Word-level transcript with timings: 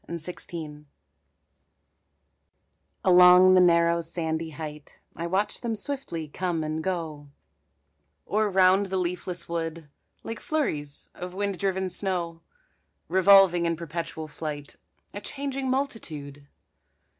SNOWBIRDS 0.09 0.85
Along 3.05 3.53
the 3.53 3.61
narrow 3.61 4.01
sandy 4.01 4.49
height 4.49 4.99
I 5.15 5.27
watch 5.27 5.61
them 5.61 5.75
swiftly 5.75 6.27
come 6.27 6.63
and 6.63 6.83
go, 6.83 7.29
Or 8.25 8.49
round 8.49 8.87
the 8.87 8.97
leafless 8.97 9.47
wood, 9.47 9.89
Like 10.23 10.39
flurries 10.39 11.11
of 11.13 11.35
wind 11.35 11.59
driven 11.59 11.87
snow, 11.87 12.41
Revolving 13.09 13.67
in 13.67 13.75
perpetual 13.75 14.27
flight, 14.27 14.75
A 15.13 15.21
changing 15.21 15.69
multitude. 15.69 16.47